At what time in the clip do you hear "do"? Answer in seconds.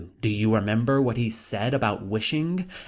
0.19-0.29